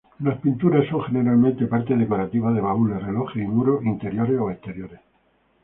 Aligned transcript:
Las 0.21 0.39
pinturas 0.39 0.87
son 0.89 1.03
generalmente 1.03 1.67
parte 1.67 1.95
decorativa 1.95 2.51
de 2.51 2.59
baúles, 2.59 3.03
relojes 3.03 3.43
y 3.43 3.47
muros 3.47 3.85
interiores 3.85 4.39
o 4.39 4.49
exteriores. 4.49 4.99